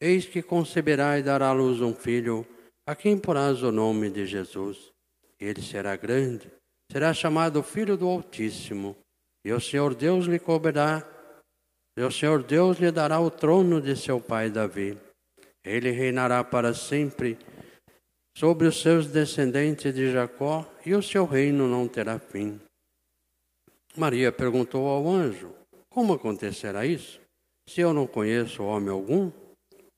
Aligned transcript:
Eis 0.00 0.26
que 0.26 0.42
conceberá 0.42 1.18
e 1.18 1.22
dará 1.22 1.48
à 1.48 1.52
luz 1.52 1.80
um 1.80 1.94
filho, 1.94 2.46
a 2.86 2.94
quem 2.94 3.16
porás 3.16 3.62
o 3.62 3.72
nome 3.72 4.10
de 4.10 4.26
Jesus. 4.26 4.92
Ele 5.40 5.62
será 5.62 5.96
grande, 5.96 6.50
será 6.90 7.12
chamado 7.12 7.62
Filho 7.62 7.96
do 7.96 8.08
Altíssimo, 8.08 8.96
e 9.44 9.52
o 9.52 9.60
Senhor 9.60 9.94
Deus 9.94 10.26
lhe 10.26 10.38
cobrirá, 10.38 11.06
e 11.96 12.02
o 12.02 12.10
Senhor 12.10 12.42
Deus 12.42 12.78
lhe 12.78 12.90
dará 12.90 13.20
o 13.20 13.30
trono 13.30 13.80
de 13.80 13.96
seu 13.96 14.20
pai 14.20 14.50
Davi. 14.50 14.98
Ele 15.64 15.90
reinará 15.90 16.42
para 16.44 16.74
sempre 16.74 17.38
sobre 18.36 18.66
os 18.66 18.80
seus 18.80 19.06
descendentes 19.06 19.94
de 19.94 20.12
Jacó, 20.12 20.66
e 20.84 20.94
o 20.94 21.02
seu 21.02 21.24
reino 21.24 21.68
não 21.68 21.86
terá 21.88 22.18
fim. 22.18 22.60
Maria 23.96 24.32
perguntou 24.32 24.88
ao 24.88 25.08
anjo: 25.08 25.54
como 25.94 26.12
acontecerá 26.12 26.84
isso? 26.84 27.20
Se 27.68 27.80
eu 27.80 27.94
não 27.94 28.04
conheço 28.04 28.64
homem 28.64 28.90
algum? 28.90 29.30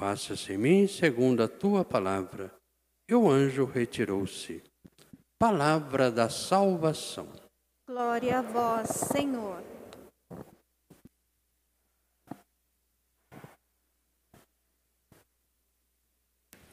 faça-se 0.00 0.52
em 0.52 0.58
mim 0.58 0.86
segundo 0.86 1.42
a 1.42 1.48
tua 1.48 1.84
palavra. 1.84 2.54
E 3.08 3.14
o 3.14 3.28
anjo 3.28 3.64
retirou-se. 3.64 4.62
Palavra 5.38 6.10
da 6.10 6.28
salvação. 6.28 7.28
Glória 7.88 8.38
a 8.38 8.42
vós, 8.42 8.88
Senhor. 8.90 9.62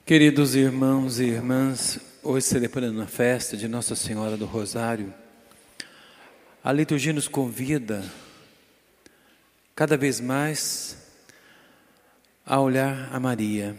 Queridos 0.05 0.53
irmãos 0.53 1.19
e 1.19 1.25
irmãs, 1.25 1.99
hoje 2.21 2.45
celebrando 2.45 3.01
a 3.01 3.07
festa 3.07 3.57
de 3.57 3.67
Nossa 3.67 3.95
Senhora 3.95 4.37
do 4.37 4.45
Rosário, 4.45 5.11
a 6.63 6.71
liturgia 6.71 7.13
nos 7.13 7.27
convida 7.27 8.03
cada 9.73 9.97
vez 9.97 10.19
mais 10.19 11.04
a 12.45 12.59
olhar 12.59 13.09
a 13.11 13.19
Maria. 13.19 13.75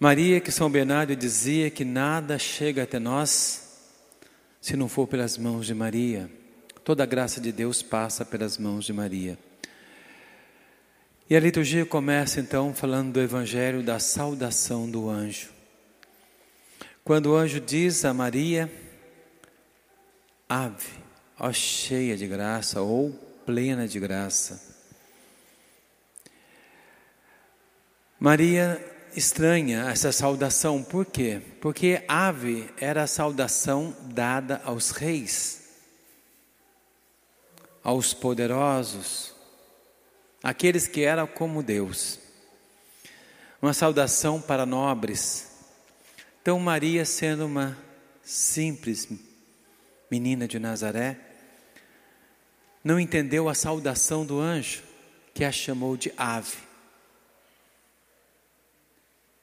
Maria, 0.00 0.40
que 0.40 0.50
São 0.50 0.70
Bernardo 0.70 1.14
dizia 1.14 1.70
que 1.70 1.84
nada 1.84 2.38
chega 2.38 2.84
até 2.84 2.98
nós 2.98 3.62
se 4.60 4.76
não 4.76 4.88
for 4.88 5.06
pelas 5.06 5.36
mãos 5.36 5.66
de 5.66 5.74
Maria. 5.74 6.30
Toda 6.82 7.02
a 7.02 7.06
graça 7.06 7.40
de 7.40 7.52
Deus 7.52 7.82
passa 7.82 8.24
pelas 8.24 8.56
mãos 8.58 8.84
de 8.84 8.92
Maria. 8.92 9.38
E 11.28 11.36
a 11.36 11.40
liturgia 11.40 11.84
começa 11.84 12.40
então 12.40 12.72
falando 12.72 13.12
do 13.12 13.20
evangelho 13.20 13.82
da 13.82 13.98
saudação 13.98 14.90
do 14.90 15.10
anjo. 15.10 15.50
Quando 17.02 17.26
o 17.26 17.36
anjo 17.36 17.60
diz 17.60 18.04
a 18.04 18.14
Maria, 18.14 18.70
ave, 20.48 20.86
ó 21.38 21.52
cheia 21.52 22.16
de 22.16 22.26
graça, 22.26 22.80
ou 22.80 23.10
plena 23.44 23.86
de 23.86 23.98
graça. 23.98 24.75
Maria 28.18 28.82
estranha 29.14 29.90
essa 29.90 30.10
saudação, 30.10 30.82
por 30.82 31.04
quê? 31.04 31.40
Porque 31.60 32.02
ave 32.08 32.70
era 32.78 33.02
a 33.02 33.06
saudação 33.06 33.94
dada 34.04 34.60
aos 34.64 34.90
reis, 34.90 35.68
aos 37.82 38.14
poderosos, 38.14 39.34
aqueles 40.42 40.86
que 40.86 41.02
eram 41.02 41.26
como 41.26 41.62
Deus. 41.62 42.18
Uma 43.60 43.74
saudação 43.74 44.40
para 44.40 44.64
nobres. 44.64 45.50
Então, 46.40 46.58
Maria, 46.58 47.04
sendo 47.04 47.46
uma 47.46 47.76
simples 48.22 49.08
menina 50.10 50.48
de 50.48 50.58
Nazaré, 50.58 51.18
não 52.82 53.00
entendeu 53.00 53.48
a 53.48 53.54
saudação 53.54 54.24
do 54.24 54.40
anjo, 54.40 54.82
que 55.34 55.44
a 55.44 55.52
chamou 55.52 55.96
de 55.96 56.12
ave, 56.16 56.65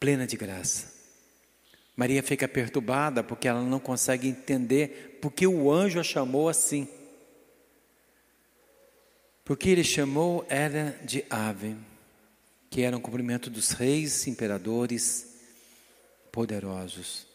plena 0.03 0.27
de 0.27 0.35
graça. 0.35 0.91
Maria 1.95 2.21
fica 2.21 2.45
perturbada 2.45 3.23
porque 3.23 3.47
ela 3.47 3.61
não 3.61 3.79
consegue 3.79 4.27
entender 4.27 5.17
porque 5.21 5.47
o 5.47 5.71
anjo 5.71 5.97
a 5.97 6.03
chamou 6.03 6.49
assim. 6.49 6.89
Porque 9.45 9.69
ele 9.69 9.81
chamou 9.81 10.45
ela 10.49 10.93
de 11.05 11.23
ave, 11.29 11.77
que 12.69 12.81
era 12.81 12.97
um 12.97 12.99
cumprimento 12.99 13.49
dos 13.49 13.71
reis, 13.71 14.27
imperadores, 14.27 15.37
poderosos. 16.33 17.25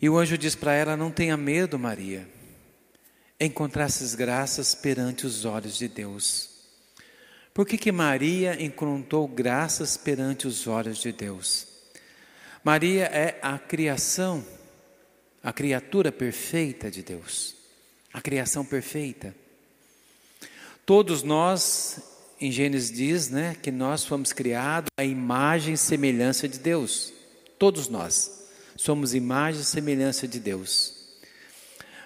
E 0.00 0.08
o 0.08 0.16
anjo 0.16 0.38
diz 0.38 0.54
para 0.54 0.72
ela: 0.72 0.96
Não 0.96 1.10
tenha 1.10 1.36
medo, 1.36 1.76
Maria 1.76 2.28
encontrasses 3.38 4.14
graças 4.14 4.74
perante 4.74 5.26
os 5.26 5.44
olhos 5.44 5.76
de 5.76 5.88
Deus. 5.88 6.55
Por 7.56 7.64
que, 7.66 7.78
que 7.78 7.90
Maria 7.90 8.62
encontrou 8.62 9.26
graças 9.26 9.96
perante 9.96 10.46
os 10.46 10.66
olhos 10.66 10.98
de 10.98 11.10
Deus? 11.10 11.66
Maria 12.62 13.04
é 13.04 13.38
a 13.40 13.58
criação, 13.58 14.44
a 15.42 15.54
criatura 15.54 16.12
perfeita 16.12 16.90
de 16.90 17.02
Deus, 17.02 17.56
a 18.12 18.20
criação 18.20 18.62
perfeita. 18.62 19.34
Todos 20.84 21.22
nós, 21.22 21.98
em 22.38 22.52
Gênesis 22.52 22.94
diz, 22.94 23.30
né, 23.30 23.56
que 23.62 23.70
nós 23.70 24.04
fomos 24.04 24.34
criados 24.34 24.90
à 24.94 25.02
imagem 25.02 25.72
e 25.72 25.78
semelhança 25.78 26.46
de 26.46 26.58
Deus. 26.58 27.10
Todos 27.58 27.88
nós 27.88 28.50
somos 28.76 29.14
imagem 29.14 29.62
e 29.62 29.64
semelhança 29.64 30.28
de 30.28 30.38
Deus. 30.38 30.94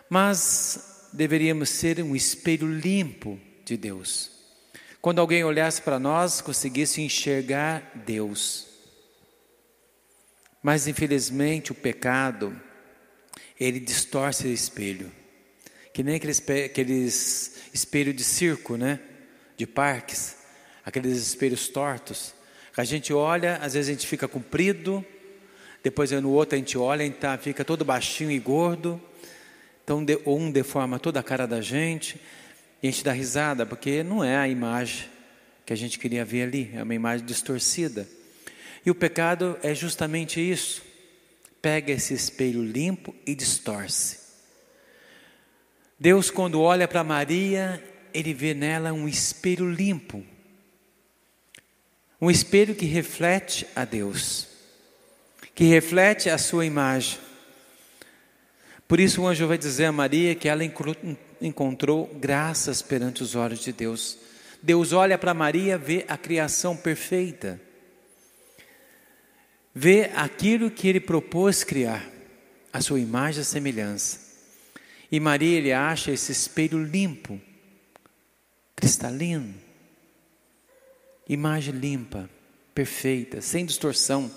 Mas 0.09 1.09
deveríamos 1.13 1.71
ser 1.71 2.01
um 2.01 2.15
espelho 2.15 2.73
limpo 2.73 3.37
de 3.65 3.77
Deus. 3.77 4.39
Quando 5.01 5.19
alguém 5.19 5.43
olhasse 5.43 5.81
para 5.81 5.99
nós, 5.99 6.43
conseguisse 6.43 7.01
enxergar 7.01 7.91
Deus. 8.05 8.67
Mas 10.63 10.87
infelizmente 10.87 11.73
o 11.73 11.75
pecado, 11.75 12.55
ele 13.59 13.81
distorce 13.81 14.47
o 14.47 14.53
espelho. 14.53 15.11
Que 15.95 16.03
nem 16.03 16.17
aqueles, 16.17 16.43
aqueles 16.67 17.61
espelhos 17.73 18.15
de 18.15 18.23
circo, 18.23 18.77
né? 18.77 19.01
De 19.57 19.67
parques, 19.67 20.37
aqueles 20.85 21.17
espelhos 21.17 21.69
tortos. 21.69 22.35
A 22.77 22.85
gente 22.85 23.11
olha, 23.11 23.57
às 23.57 23.73
vezes 23.73 23.89
a 23.89 23.93
gente 23.93 24.07
fica 24.07 24.29
comprido, 24.29 25.05
depois 25.83 26.11
no 26.11 26.31
outro 26.31 26.57
a 26.57 26.59
gente 26.59 26.77
olha 26.77 27.05
e 27.05 27.11
tá, 27.11 27.39
fica 27.39 27.65
todo 27.65 27.87
baixinho 27.87 28.31
e 28.31 28.39
gordo. 28.39 29.01
Então, 29.83 30.05
um 30.27 30.51
deforma 30.51 30.99
toda 30.99 31.21
a 31.21 31.23
cara 31.23 31.47
da 31.47 31.63
gente 31.63 32.21
e 32.83 32.89
a 32.89 32.91
gente 32.91 33.05
dá 33.05 33.13
risada, 33.13 33.67
porque 33.67 34.03
não 34.03 34.25
é 34.25 34.37
a 34.37 34.49
imagem 34.49 35.09
que 35.67 35.73
a 35.73 35.77
gente 35.77 35.99
queria 35.99 36.25
ver 36.25 36.45
ali, 36.45 36.71
é 36.75 36.83
uma 36.83 36.95
imagem 36.95 37.27
distorcida. 37.27 38.09
E 38.85 38.91
o 38.91 38.95
pecado 38.95 39.59
é 39.63 39.75
justamente 39.75 40.41
isso. 40.41 40.83
Pega 41.61 41.93
esse 41.93 42.15
espelho 42.15 42.65
limpo 42.65 43.15
e 43.27 43.35
distorce. 43.35 44.19
Deus, 45.99 46.31
quando 46.31 46.61
olha 46.63 46.89
para 46.89 47.05
Maria, 47.05 47.83
ele 48.15 48.33
vê 48.33 48.55
nela 48.55 48.93
um 48.93 49.07
espelho 49.07 49.71
limpo, 49.71 50.25
um 52.19 52.31
espelho 52.31 52.75
que 52.75 52.87
reflete 52.87 53.67
a 53.77 53.85
Deus, 53.85 54.49
que 55.55 55.65
reflete 55.65 56.31
a 56.31 56.39
sua 56.39 56.65
imagem. 56.65 57.19
Por 58.89 58.99
isso 58.99 59.23
o 59.23 59.27
anjo 59.27 59.47
vai 59.47 59.59
dizer 59.59 59.85
a 59.85 59.93
Maria 59.93 60.35
que 60.35 60.49
ela 60.49 60.65
encontrou 61.41 62.07
graças 62.21 62.83
perante 62.83 63.23
os 63.23 63.35
olhos 63.35 63.61
de 63.61 63.73
Deus. 63.73 64.19
Deus 64.63 64.93
olha 64.93 65.17
para 65.17 65.33
Maria, 65.33 65.79
vê 65.79 66.05
a 66.09 66.17
criação 66.17 66.77
perfeita, 66.77 67.61
vê 69.75 70.11
aquilo 70.15 70.71
que 70.71 70.87
ele 70.87 71.01
propôs 71.01 71.65
criar, 71.65 72.07
a 72.73 72.81
sua 72.81 73.01
imagem 73.01 73.43
e 73.43 73.45
semelhança. 73.45 74.31
E 75.11 75.19
Maria 75.19 75.59
ele 75.59 75.73
acha 75.73 76.13
esse 76.13 76.31
espelho 76.31 76.83
limpo, 76.83 77.41
cristalino, 78.77 79.55
imagem 81.29 81.75
limpa, 81.75 82.29
perfeita, 82.75 83.41
sem 83.41 83.65
distorção, 83.65 84.31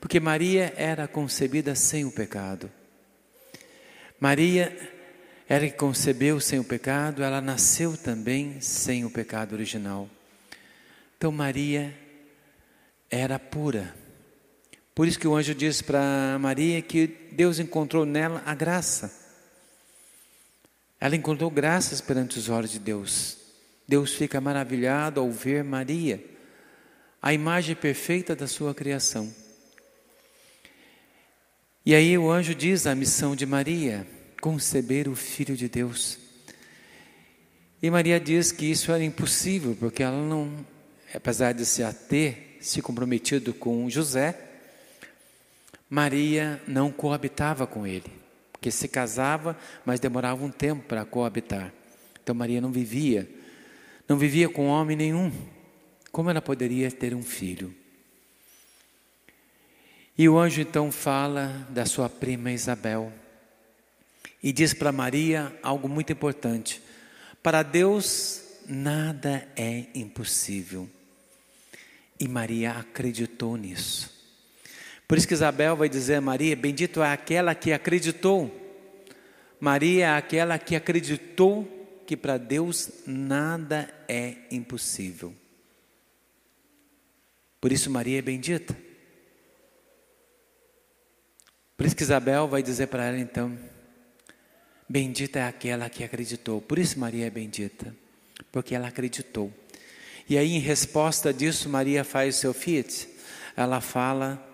porque 0.00 0.18
Maria 0.18 0.72
era 0.76 1.06
concebida 1.06 1.74
sem 1.74 2.04
o 2.04 2.10
pecado. 2.10 2.70
Maria 4.18 4.76
era 5.50 5.68
que 5.68 5.76
concebeu 5.76 6.38
sem 6.38 6.60
o 6.60 6.64
pecado, 6.64 7.24
ela 7.24 7.40
nasceu 7.40 7.96
também 7.96 8.60
sem 8.60 9.04
o 9.04 9.10
pecado 9.10 9.52
original. 9.52 10.08
Então 11.18 11.32
Maria 11.32 11.92
era 13.10 13.36
pura. 13.36 13.92
Por 14.94 15.08
isso 15.08 15.18
que 15.18 15.26
o 15.26 15.34
anjo 15.34 15.52
diz 15.52 15.82
para 15.82 16.38
Maria 16.38 16.80
que 16.80 17.08
Deus 17.32 17.58
encontrou 17.58 18.06
nela 18.06 18.40
a 18.46 18.54
graça. 18.54 19.12
Ela 21.00 21.16
encontrou 21.16 21.50
graças 21.50 22.00
perante 22.00 22.38
os 22.38 22.48
olhos 22.48 22.70
de 22.70 22.78
Deus. 22.78 23.36
Deus 23.88 24.12
fica 24.12 24.40
maravilhado 24.40 25.18
ao 25.18 25.32
ver 25.32 25.64
Maria, 25.64 26.24
a 27.20 27.34
imagem 27.34 27.74
perfeita 27.74 28.36
da 28.36 28.46
sua 28.46 28.72
criação. 28.72 29.34
E 31.84 31.92
aí 31.92 32.16
o 32.16 32.30
anjo 32.30 32.54
diz 32.54 32.86
a 32.86 32.94
missão 32.94 33.34
de 33.34 33.44
Maria: 33.44 34.06
conceber 34.40 35.08
o 35.08 35.14
Filho 35.14 35.56
de 35.56 35.68
Deus. 35.68 36.18
E 37.82 37.90
Maria 37.90 38.18
diz 38.18 38.52
que 38.52 38.66
isso 38.66 38.92
era 38.92 39.02
impossível, 39.04 39.76
porque 39.78 40.02
ela 40.02 40.22
não, 40.22 40.64
apesar 41.14 41.52
de 41.52 41.64
se 41.64 41.82
ter 42.08 42.58
se 42.60 42.82
comprometido 42.82 43.54
com 43.54 43.88
José, 43.88 44.38
Maria 45.88 46.62
não 46.66 46.90
coabitava 46.90 47.66
com 47.66 47.86
ele 47.86 48.20
que 48.60 48.70
se 48.70 48.86
casava, 48.88 49.56
mas 49.84 49.98
demorava 49.98 50.44
um 50.44 50.50
tempo 50.50 50.84
para 50.86 51.04
coabitar. 51.04 51.72
Então 52.22 52.34
Maria 52.34 52.60
não 52.60 52.70
vivia, 52.70 53.28
não 54.06 54.18
vivia 54.18 54.48
com 54.48 54.66
homem 54.66 54.96
nenhum. 54.96 55.32
Como 56.12 56.28
ela 56.28 56.42
poderia 56.42 56.90
ter 56.90 57.14
um 57.14 57.22
filho? 57.22 57.74
E 60.18 60.28
o 60.28 60.38
anjo 60.38 60.60
então 60.60 60.92
fala 60.92 61.66
da 61.70 61.86
sua 61.86 62.08
prima 62.08 62.52
Isabel 62.52 63.10
e 64.42 64.52
diz 64.52 64.72
para 64.72 64.92
Maria 64.92 65.56
algo 65.62 65.88
muito 65.88 66.12
importante: 66.12 66.82
para 67.42 67.62
Deus 67.62 68.42
nada 68.66 69.46
é 69.56 69.86
impossível. 69.94 70.88
E 72.18 72.28
Maria 72.28 72.72
acreditou 72.72 73.56
nisso. 73.56 74.10
Por 75.08 75.18
isso 75.18 75.26
que 75.26 75.34
Isabel 75.34 75.76
vai 75.76 75.88
dizer 75.88 76.16
a 76.16 76.20
Maria: 76.20 76.54
Bendito 76.54 77.02
é 77.02 77.12
aquela 77.12 77.54
que 77.54 77.72
acreditou. 77.72 78.56
Maria 79.58 80.06
é 80.06 80.16
aquela 80.16 80.58
que 80.58 80.74
acreditou 80.74 82.02
que 82.06 82.16
para 82.16 82.38
Deus 82.38 82.90
nada 83.06 83.92
é 84.08 84.36
impossível. 84.50 85.34
Por 87.60 87.70
isso 87.70 87.90
Maria 87.90 88.18
é 88.18 88.22
bendita. 88.22 88.76
Por 91.76 91.86
isso 91.86 91.96
que 91.96 92.02
Isabel 92.02 92.48
vai 92.48 92.62
dizer 92.62 92.86
para 92.88 93.04
ela 93.04 93.18
então: 93.18 93.58
Bendita 94.90 95.38
é 95.38 95.46
aquela 95.46 95.88
que 95.88 96.02
acreditou. 96.02 96.60
Por 96.60 96.76
isso 96.76 96.98
Maria 96.98 97.28
é 97.28 97.30
bendita, 97.30 97.94
porque 98.50 98.74
ela 98.74 98.88
acreditou. 98.88 99.54
E 100.28 100.36
aí, 100.36 100.56
em 100.56 100.58
resposta 100.58 101.32
disso, 101.32 101.68
Maria 101.68 102.02
faz 102.02 102.34
o 102.34 102.38
seu 102.40 102.52
fiat. 102.52 103.08
Ela 103.56 103.80
fala 103.80 104.44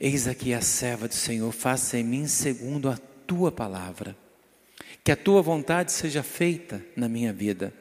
Eis 0.00 0.26
aqui 0.26 0.52
a 0.52 0.60
serva 0.60 1.06
do 1.06 1.14
Senhor, 1.14 1.52
faça 1.52 1.96
em 1.96 2.02
mim 2.02 2.26
segundo 2.26 2.90
a 2.90 2.96
tua 3.28 3.52
palavra. 3.52 4.16
Que 5.04 5.12
a 5.12 5.16
tua 5.16 5.40
vontade 5.40 5.92
seja 5.92 6.24
feita 6.24 6.84
na 6.96 7.08
minha 7.08 7.32
vida. 7.32 7.72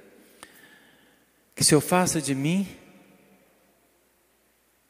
Que 1.56 1.63
se 1.63 1.74
eu 1.74 1.81
faça 1.81 2.21
de 2.21 2.36
mim 2.36 2.68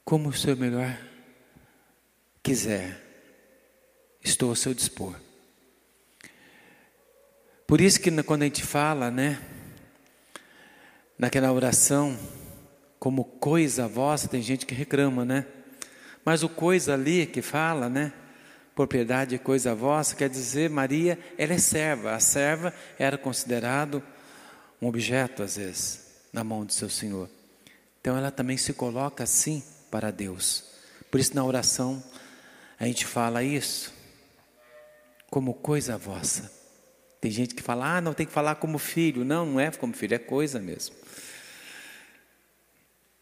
como 0.04 0.28
o 0.28 0.34
Senhor 0.34 0.58
melhor 0.58 1.00
quiser, 2.44 3.02
estou 4.22 4.50
ao 4.50 4.56
seu 4.56 4.74
dispor. 4.74 5.27
Por 7.68 7.82
isso 7.82 8.00
que 8.00 8.24
quando 8.24 8.44
a 8.44 8.46
gente 8.46 8.64
fala, 8.64 9.12
né, 9.12 9.38
naquela 11.20 11.52
oração, 11.52 12.18
como 12.98 13.26
coisa 13.26 13.90
vossa, 13.90 14.30
tem 14.30 14.42
gente 14.42 14.66
que 14.66 14.74
reclama, 14.74 15.26
né? 15.26 15.46
Mas 16.24 16.44
o 16.44 16.50
coisa 16.50 16.94
ali 16.94 17.26
que 17.26 17.42
fala, 17.42 17.90
né? 17.90 18.14
Propriedade 18.74 19.36
é 19.36 19.38
coisa 19.38 19.76
vossa, 19.76 20.16
quer 20.16 20.30
dizer, 20.30 20.70
Maria, 20.70 21.20
ela 21.38 21.56
é 21.56 21.58
serva. 21.58 22.14
A 22.14 22.22
serva 22.22 22.74
era 22.98 23.18
considerado 23.18 24.02
um 24.82 24.88
objeto, 24.88 25.44
às 25.44 25.58
vezes, 25.58 26.06
na 26.32 26.46
mão 26.46 26.64
do 26.64 26.72
seu 26.72 26.90
Senhor. 26.90 27.30
Então 28.00 28.16
ela 28.16 28.32
também 28.32 28.56
se 28.56 28.72
coloca 28.72 29.26
assim 29.26 29.62
para 29.92 30.10
Deus. 30.10 30.64
Por 31.12 31.20
isso, 31.20 31.36
na 31.36 31.44
oração, 31.44 32.02
a 32.80 32.86
gente 32.86 33.06
fala 33.06 33.44
isso 33.44 33.94
como 35.30 35.54
coisa 35.54 35.98
vossa. 35.98 36.57
Tem 37.20 37.32
gente 37.32 37.56
que 37.56 37.64
fala, 37.64 37.98
ah, 37.98 38.02
não 38.02 38.14
tem 38.14 38.26
que 38.26 38.32
falar 38.32 38.56
como 38.56 38.78
filho. 38.78 39.26
Não, 39.26 39.46
não 39.46 39.60
é 39.60 39.72
como 39.72 39.94
filho, 39.94 40.16
é 40.16 40.20
coisa 40.20 40.60
mesmo. 40.60 40.96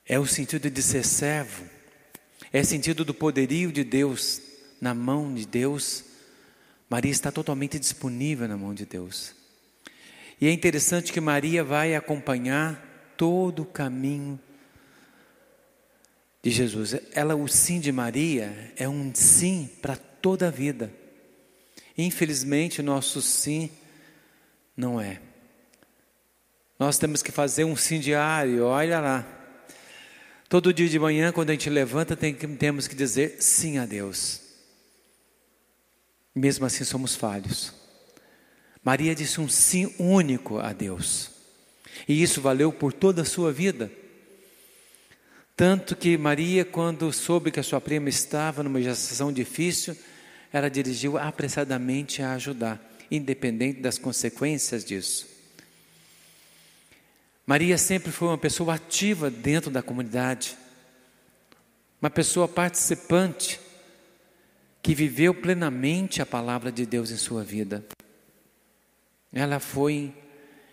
É 0.06 0.20
o 0.20 0.26
sentido 0.26 0.70
de 0.70 0.82
ser 0.84 1.04
servo, 1.04 1.66
é 2.54 2.64
sentido 2.64 3.04
do 3.04 3.14
poderio 3.14 3.72
de 3.72 3.84
Deus 3.84 4.40
na 4.80 4.94
mão 4.94 5.34
de 5.34 5.48
Deus. 5.48 6.04
Maria 6.88 7.12
está 7.12 7.32
totalmente 7.32 7.80
disponível 7.80 8.48
na 8.48 8.56
mão 8.56 8.74
de 8.74 8.86
Deus. 8.86 9.34
E 10.40 10.48
é 10.48 10.52
interessante 10.52 11.12
que 11.12 11.20
Maria 11.20 11.64
vai 11.64 11.96
acompanhar 11.96 13.14
todo 13.18 13.64
o 13.64 13.66
caminho 13.66 14.40
de 16.44 16.52
Jesus. 16.52 16.96
Ela, 17.12 17.36
o 17.36 17.48
sim 17.48 17.80
de 17.80 17.92
Maria 17.92 18.74
é 18.76 18.88
um 18.88 19.12
sim 19.16 19.68
para 19.82 19.96
toda 19.96 20.50
a 20.50 20.52
vida. 20.52 20.94
Infelizmente, 21.98 22.84
nosso 22.84 23.22
sim 23.22 23.72
não 24.76 25.00
é. 25.00 25.22
Nós 26.78 26.98
temos 26.98 27.22
que 27.22 27.32
fazer 27.32 27.64
um 27.64 27.76
sim 27.76 28.00
diário, 28.00 28.66
olha 28.66 29.00
lá. 29.00 29.26
Todo 30.50 30.74
dia 30.74 30.88
de 30.88 31.00
manhã, 31.00 31.32
quando 31.32 31.50
a 31.50 31.54
gente 31.54 31.70
levanta, 31.70 32.16
tem, 32.16 32.34
temos 32.34 32.88
que 32.88 32.96
dizer 32.96 33.38
sim 33.40 33.78
a 33.78 33.86
Deus. 33.86 34.42
Mesmo 36.34 36.66
assim, 36.66 36.84
somos 36.84 37.16
falhos. 37.16 37.74
Maria 38.84 39.16
disse 39.16 39.42
um 39.42 39.48
sim 39.48 39.96
único 39.98 40.60
a 40.60 40.74
Deus. 40.74 41.32
E 42.08 42.22
isso 42.22 42.42
valeu 42.42 42.72
por 42.72 42.94
toda 42.94 43.22
a 43.22 43.26
sua 43.26 43.52
vida. 43.52 43.92
Tanto 45.56 45.96
que 45.96 46.18
Maria, 46.18 46.66
quando 46.66 47.12
soube 47.14 47.50
que 47.50 47.60
a 47.60 47.64
sua 47.64 47.80
prima 47.80 48.10
estava 48.10 48.62
numa 48.62 48.82
gestação 48.82 49.32
difícil, 49.32 49.96
ela 50.52 50.70
dirigiu 50.70 51.18
apressadamente 51.18 52.22
a 52.22 52.34
ajudar, 52.34 52.80
independente 53.10 53.82
das 53.82 53.98
consequências 53.98 54.84
disso. 54.84 55.28
Maria 57.46 57.78
sempre 57.78 58.12
foi 58.12 58.30
uma 58.30 58.38
pessoa 58.38 58.76
ativa 58.76 59.30
dentro 59.30 59.70
da 59.70 59.84
comunidade, 59.84 60.58
uma 62.02 62.10
pessoa 62.10 62.48
participante, 62.48 63.60
que 64.82 64.96
viveu 64.96 65.34
plenamente 65.34 66.22
a 66.22 66.26
palavra 66.26 66.72
de 66.72 66.86
Deus 66.86 67.12
em 67.12 67.18
sua 67.18 67.44
vida. 67.44 67.86
Ela 69.34 69.60
foi, 69.60 70.14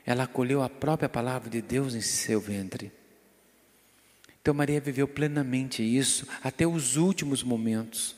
ela 0.05 0.25
acolheu 0.25 0.62
a 0.62 0.69
própria 0.69 1.09
palavra 1.09 1.51
de 1.51 1.61
Deus 1.61 1.95
em 1.95 2.01
seu 2.01 2.41
ventre. 2.41 2.93
Então 4.41 4.53
Maria 4.53 4.81
viveu 4.81 5.07
plenamente 5.07 5.83
isso 5.83 6.27
até 6.43 6.67
os 6.67 6.97
últimos 6.97 7.43
momentos. 7.43 8.17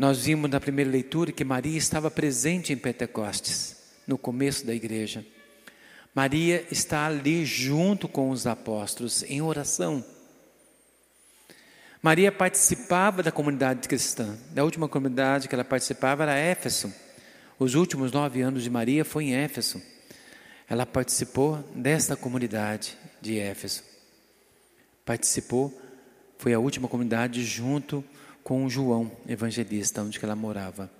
Nós 0.00 0.24
vimos 0.24 0.50
na 0.50 0.58
primeira 0.58 0.90
leitura 0.90 1.30
que 1.30 1.44
Maria 1.44 1.76
estava 1.76 2.10
presente 2.10 2.72
em 2.72 2.76
Pentecostes, 2.78 3.76
no 4.06 4.16
começo 4.16 4.64
da 4.64 4.74
igreja. 4.74 5.22
Maria 6.14 6.66
está 6.70 7.04
ali 7.04 7.44
junto 7.44 8.08
com 8.08 8.30
os 8.30 8.46
apóstolos 8.46 9.22
em 9.24 9.42
oração. 9.42 10.02
Maria 12.00 12.32
participava 12.32 13.22
da 13.22 13.30
comunidade 13.30 13.86
cristã. 13.86 14.38
Da 14.52 14.64
última 14.64 14.88
comunidade 14.88 15.46
que 15.48 15.54
ela 15.54 15.64
participava 15.64 16.22
era 16.22 16.34
Éfeso. 16.34 16.90
Os 17.58 17.74
últimos 17.74 18.10
nove 18.10 18.40
anos 18.40 18.62
de 18.62 18.70
Maria 18.70 19.04
foi 19.04 19.24
em 19.24 19.34
Éfeso. 19.34 19.82
Ela 20.66 20.86
participou 20.86 21.58
desta 21.74 22.16
comunidade 22.16 22.96
de 23.20 23.38
Éfeso. 23.38 23.82
Participou, 25.04 25.78
foi 26.38 26.54
a 26.54 26.58
última 26.58 26.88
comunidade 26.88 27.44
junto 27.44 28.02
com 28.42 28.68
João, 28.68 29.10
evangelista, 29.28 30.02
onde 30.02 30.18
ela 30.22 30.36
morava. 30.36 30.90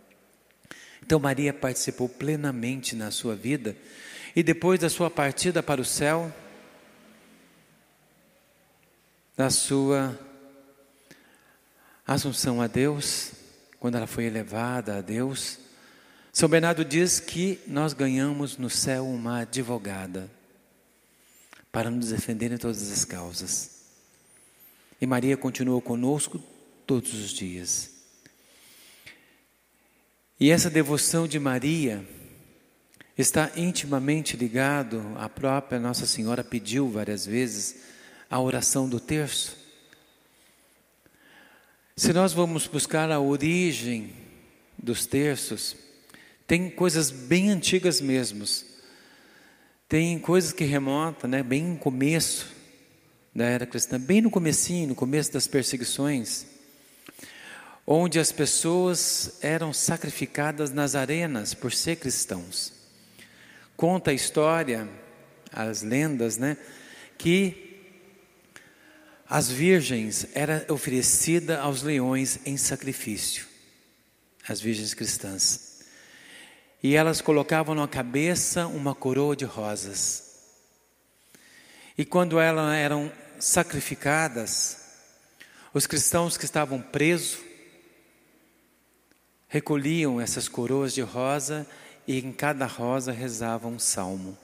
Então 1.02 1.18
Maria 1.18 1.52
participou 1.52 2.08
plenamente 2.08 2.94
na 2.94 3.10
sua 3.10 3.34
vida 3.34 3.76
e 4.34 4.42
depois 4.42 4.80
da 4.80 4.88
sua 4.88 5.10
partida 5.10 5.62
para 5.62 5.80
o 5.80 5.84
céu, 5.84 6.32
da 9.36 9.50
sua 9.50 10.18
assunção 12.06 12.60
a 12.60 12.66
Deus, 12.66 13.32
quando 13.78 13.96
ela 13.96 14.06
foi 14.06 14.24
elevada 14.24 14.98
a 14.98 15.00
Deus, 15.00 15.58
São 16.32 16.48
Bernardo 16.48 16.84
diz 16.84 17.18
que 17.18 17.58
nós 17.66 17.92
ganhamos 17.92 18.56
no 18.56 18.68
céu 18.68 19.06
uma 19.06 19.40
advogada 19.40 20.30
para 21.72 21.90
nos 21.90 22.10
defender 22.10 22.52
em 22.52 22.58
todas 22.58 22.90
as 22.90 23.04
causas. 23.04 23.80
E 25.00 25.06
Maria 25.06 25.36
continuou 25.36 25.80
conosco 25.80 26.42
todos 26.90 27.14
os 27.14 27.30
dias. 27.30 27.88
E 30.40 30.50
essa 30.50 30.68
devoção 30.68 31.28
de 31.28 31.38
Maria 31.38 32.04
está 33.16 33.52
intimamente 33.54 34.36
ligado 34.36 35.00
à 35.16 35.28
própria 35.28 35.78
Nossa 35.78 36.04
Senhora 36.04 36.42
pediu 36.42 36.90
várias 36.90 37.24
vezes 37.24 37.82
a 38.28 38.40
oração 38.40 38.88
do 38.88 38.98
terço. 38.98 39.56
Se 41.96 42.12
nós 42.12 42.32
vamos 42.32 42.66
buscar 42.66 43.08
a 43.12 43.20
origem 43.20 44.12
dos 44.76 45.06
terços, 45.06 45.76
tem 46.44 46.68
coisas 46.68 47.12
bem 47.12 47.50
antigas 47.50 48.00
mesmos. 48.00 48.66
Tem 49.88 50.18
coisas 50.18 50.52
que 50.52 50.64
remontam, 50.64 51.30
né, 51.30 51.40
bem 51.40 51.62
no 51.62 51.78
começo 51.78 52.48
da 53.32 53.44
era 53.44 53.64
cristã, 53.64 53.96
bem 53.96 54.20
no 54.20 54.28
comecinho, 54.28 54.88
no 54.88 54.96
começo 54.96 55.32
das 55.32 55.46
perseguições 55.46 56.58
onde 57.92 58.20
as 58.20 58.30
pessoas 58.30 59.38
eram 59.42 59.72
sacrificadas 59.72 60.70
nas 60.70 60.94
arenas 60.94 61.54
por 61.54 61.72
ser 61.72 61.96
cristãos. 61.96 62.72
Conta 63.76 64.12
a 64.12 64.14
história, 64.14 64.88
as 65.52 65.82
lendas, 65.82 66.36
né, 66.36 66.56
que 67.18 67.82
as 69.28 69.50
virgens 69.50 70.28
era 70.34 70.64
oferecida 70.68 71.58
aos 71.58 71.82
leões 71.82 72.38
em 72.46 72.56
sacrifício, 72.56 73.44
as 74.46 74.60
virgens 74.60 74.94
cristãs. 74.94 75.80
E 76.80 76.94
elas 76.94 77.20
colocavam 77.20 77.74
na 77.74 77.88
cabeça 77.88 78.68
uma 78.68 78.94
coroa 78.94 79.34
de 79.34 79.44
rosas. 79.44 80.30
E 81.98 82.04
quando 82.04 82.38
elas 82.38 82.72
eram 82.72 83.12
sacrificadas, 83.40 84.78
os 85.74 85.88
cristãos 85.88 86.36
que 86.36 86.44
estavam 86.44 86.80
presos 86.80 87.49
recolhiam 89.50 90.20
essas 90.20 90.48
coroas 90.48 90.94
de 90.94 91.02
rosa 91.02 91.66
e 92.06 92.20
em 92.20 92.32
cada 92.32 92.66
rosa 92.66 93.10
rezavam 93.10 93.72
um 93.72 93.78
salmo 93.80 94.38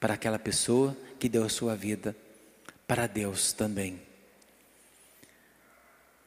para 0.00 0.14
aquela 0.14 0.40
pessoa 0.40 0.96
que 1.20 1.28
deu 1.28 1.44
a 1.44 1.48
sua 1.48 1.76
vida 1.76 2.16
para 2.86 3.06
Deus 3.06 3.52
também. 3.52 4.02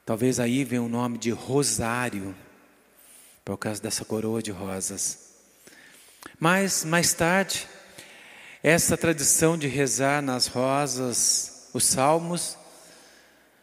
Talvez 0.06 0.40
aí 0.40 0.64
venha 0.64 0.82
o 0.82 0.90
nome 0.90 1.18
de 1.18 1.32
rosário, 1.32 2.34
por 3.44 3.58
causa 3.58 3.82
dessa 3.82 4.06
coroa 4.06 4.42
de 4.42 4.52
rosas. 4.52 5.34
Mas 6.40 6.86
mais 6.86 7.14
tarde, 7.14 7.68
essa 8.64 8.96
tradição 8.96 9.58
de 9.58 9.68
rezar 9.68 10.22
nas 10.22 10.48
rosas 10.48 11.70
os 11.74 11.84
salmos 11.84 12.58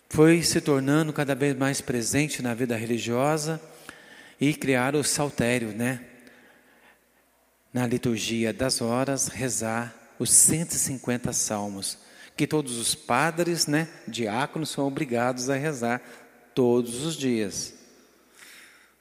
foi 0.08 0.42
se 0.42 0.60
tornando 0.60 1.12
cada 1.12 1.34
vez 1.34 1.56
mais 1.56 1.80
presente 1.80 2.42
na 2.42 2.54
vida 2.54 2.76
religiosa 2.76 3.60
e 4.40 4.54
criar 4.54 4.96
o 4.96 5.04
saltério, 5.04 5.68
né? 5.68 6.00
Na 7.72 7.86
liturgia 7.86 8.52
das 8.52 8.80
horas, 8.80 9.28
rezar 9.28 9.94
os 10.18 10.30
150 10.30 11.32
salmos, 11.32 11.98
que 12.36 12.46
todos 12.46 12.78
os 12.78 12.94
padres, 12.94 13.66
né, 13.66 13.88
diáconos, 14.06 14.70
são 14.70 14.86
obrigados 14.86 15.50
a 15.50 15.54
rezar 15.54 16.00
todos 16.54 17.04
os 17.04 17.14
dias. 17.14 17.74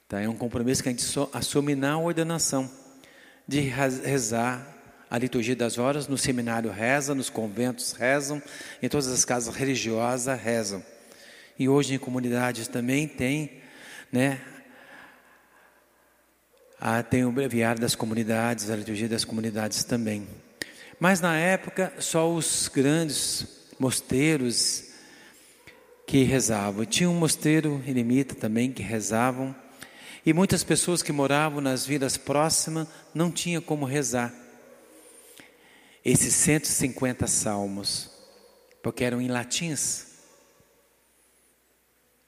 Tá? 0.06 0.20
É 0.20 0.28
um 0.28 0.36
compromisso 0.36 0.82
que 0.82 0.88
a 0.88 0.92
gente 0.92 1.04
assume 1.32 1.74
na 1.74 1.98
ordenação, 1.98 2.70
de 3.46 3.60
rezar 3.60 4.76
a 5.10 5.16
liturgia 5.16 5.56
das 5.56 5.78
horas, 5.78 6.06
no 6.06 6.18
seminário 6.18 6.70
reza, 6.70 7.14
nos 7.14 7.30
conventos 7.30 7.92
rezam, 7.92 8.42
em 8.82 8.88
todas 8.88 9.08
as 9.08 9.24
casas 9.24 9.54
religiosas 9.54 10.38
rezam. 10.38 10.84
E 11.58 11.68
hoje 11.68 11.94
em 11.94 11.98
comunidades 11.98 12.68
também 12.68 13.08
tem, 13.08 13.60
né? 14.12 14.40
Ah, 16.80 17.02
tem 17.02 17.24
o 17.24 17.32
breviário 17.32 17.80
das 17.80 17.96
comunidades, 17.96 18.70
a 18.70 18.76
liturgia 18.76 19.08
das 19.08 19.24
comunidades 19.24 19.82
também. 19.82 20.28
Mas 21.00 21.20
na 21.20 21.36
época, 21.36 21.92
só 21.98 22.32
os 22.32 22.70
grandes 22.72 23.72
mosteiros 23.76 24.84
que 26.06 26.22
rezavam. 26.22 26.84
Tinha 26.84 27.10
um 27.10 27.18
mosteiro 27.18 27.82
eremita 27.84 28.36
também 28.36 28.70
que 28.70 28.82
rezavam. 28.82 29.54
E 30.24 30.32
muitas 30.32 30.62
pessoas 30.62 31.02
que 31.02 31.10
moravam 31.10 31.60
nas 31.60 31.84
vilas 31.84 32.16
próximas 32.16 32.86
não 33.12 33.32
tinham 33.32 33.60
como 33.60 33.84
rezar. 33.84 34.32
Esses 36.04 36.34
150 36.34 37.26
salmos, 37.26 38.10
porque 38.80 39.02
eram 39.02 39.20
em 39.20 39.26
latins 39.26 40.08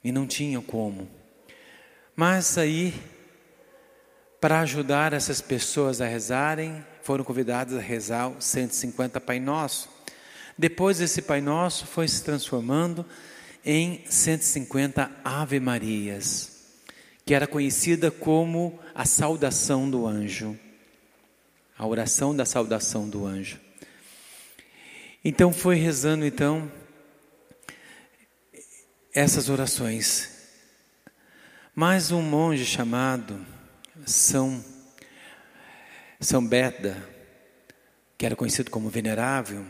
e 0.02 0.10
não 0.10 0.26
tinham 0.26 0.62
como. 0.62 1.08
Mas 2.16 2.58
aí, 2.58 2.94
para 4.40 4.60
ajudar 4.60 5.12
essas 5.12 5.40
pessoas 5.40 6.00
a 6.00 6.06
rezarem, 6.06 6.84
foram 7.02 7.24
convidadas 7.24 7.76
a 7.76 7.80
rezar 7.80 8.28
os 8.28 8.44
150 8.44 9.20
Pai 9.20 9.40
Nosso. 9.40 9.88
Depois 10.56 11.00
esse 11.00 11.22
Pai 11.22 11.40
Nosso 11.40 11.86
foi 11.86 12.06
se 12.06 12.22
transformando 12.22 13.04
em 13.64 14.04
150 14.06 15.10
Ave 15.24 15.60
Marias, 15.60 16.76
que 17.24 17.34
era 17.34 17.46
conhecida 17.46 18.10
como 18.10 18.78
a 18.94 19.04
saudação 19.04 19.90
do 19.90 20.06
anjo, 20.06 20.58
a 21.78 21.86
oração 21.86 22.34
da 22.34 22.44
saudação 22.44 23.08
do 23.08 23.26
anjo. 23.26 23.58
Então 25.24 25.52
foi 25.52 25.76
rezando 25.76 26.24
então 26.24 26.70
essas 29.14 29.48
orações. 29.48 30.30
Mas 31.74 32.10
um 32.10 32.22
monge 32.22 32.64
chamado 32.64 33.44
São 34.06 34.64
São 36.20 36.46
Beda, 36.46 36.96
que 38.18 38.26
era 38.26 38.36
conhecido 38.36 38.70
como 38.70 38.90
venerável, 38.90 39.64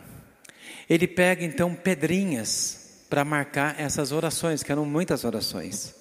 ele 0.89 1.07
pega 1.07 1.45
então 1.45 1.75
pedrinhas 1.75 3.05
para 3.09 3.25
marcar 3.25 3.79
essas 3.81 4.13
orações, 4.13 4.63
que 4.63 4.73
eram 4.73 4.85
muitas 4.85 5.25
orações. 5.25 5.95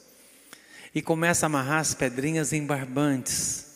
E 0.94 1.02
começa 1.02 1.46
a 1.46 1.48
amarrar 1.48 1.80
as 1.80 1.94
pedrinhas 1.94 2.54
em 2.54 2.66
barbantes, 2.66 3.68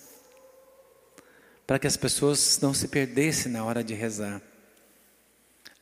para 1.66 1.78
que 1.78 1.88
as 1.88 1.96
pessoas 1.96 2.60
não 2.62 2.74
se 2.74 2.88
perdessem 2.88 3.52
na 3.52 3.64
hora 3.64 3.84
de 3.84 3.94
rezar. 3.94 4.42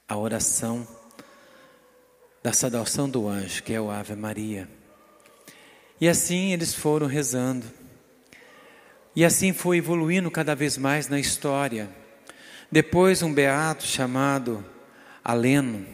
A 0.08 0.18
oração 0.18 0.86
da 2.44 2.52
saudação 2.52 3.10
do 3.10 3.28
anjo, 3.28 3.64
que 3.64 3.74
é 3.74 3.80
o 3.80 3.92
Ave 3.92 4.16
Maria. 4.16 4.68
E 6.00 6.08
assim 6.08 6.54
eles 6.54 6.74
foram 6.74 7.06
rezando. 7.06 7.66
E 9.16 9.24
assim 9.24 9.54
foi 9.54 9.78
evoluindo 9.78 10.32
cada 10.32 10.56
vez 10.56 10.78
mais 10.78 11.08
na 11.08 11.20
história. 11.20 11.90
Depois, 12.72 13.22
um 13.22 13.34
beato 13.34 13.84
chamado 13.84 14.66
Aleno 15.24 15.86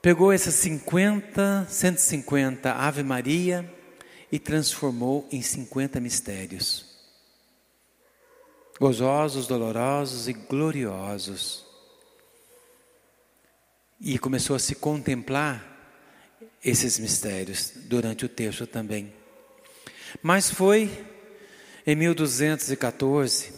pegou 0.00 0.32
essas 0.32 0.54
50, 0.54 1.66
150 1.68 2.72
Ave 2.72 3.04
Maria 3.04 3.70
e 4.32 4.38
transformou 4.38 5.28
em 5.30 5.42
50 5.42 6.00
mistérios. 6.00 6.90
Gozosos, 8.80 9.46
dolorosos 9.46 10.26
e 10.26 10.32
gloriosos 10.32 11.71
e 14.04 14.18
começou 14.18 14.56
a 14.56 14.58
se 14.58 14.74
contemplar 14.74 15.64
esses 16.64 16.98
mistérios 16.98 17.72
durante 17.84 18.26
o 18.26 18.28
texto 18.28 18.66
também. 18.66 19.12
Mas 20.20 20.50
foi 20.50 20.90
em 21.86 21.94
1214 21.94 23.52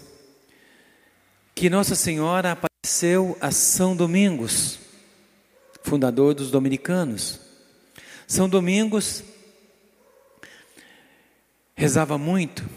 que 1.54 1.70
Nossa 1.70 1.94
Senhora 1.94 2.52
apareceu 2.52 3.38
a 3.40 3.50
São 3.50 3.96
Domingos, 3.96 4.78
fundador 5.82 6.34
dos 6.34 6.50
dominicanos. 6.50 7.40
São 8.26 8.46
Domingos 8.46 9.24
rezava 11.74 12.18
muito 12.18 12.68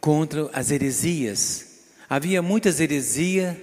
contra 0.00 0.50
as 0.52 0.72
heresias. 0.72 1.84
Havia 2.08 2.42
muitas 2.42 2.80
heresias 2.80 3.56